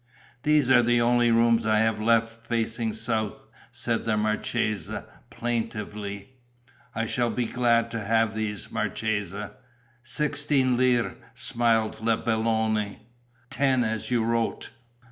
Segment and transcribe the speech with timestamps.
[0.41, 3.39] "These are the only rooms I have left facing south,"
[3.71, 6.37] said the marchesa, plaintively.
[6.95, 9.57] "I shall be glad to have these, marchesa."
[10.01, 12.97] "Sixteen lire," smiled la Belloni.
[13.51, 14.71] "Ten, as you wrote."